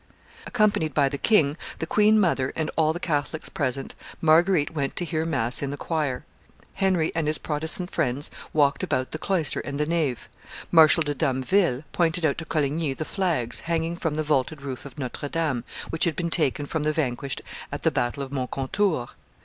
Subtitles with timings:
[0.47, 5.05] Accompanied by the king, the queen mother, and all the Catholics present, Marguerite went to
[5.05, 6.25] hear mass in the choir;
[6.73, 10.27] Henry and his Protestant friends walked about the cloister and the nave;
[10.71, 14.97] Marshal de Damville pointed out to Coligny the flags, hanging from the vaulted roof of
[14.97, 19.09] Notre Dame, which had been taken from the vanquished at the battle of Moncontour.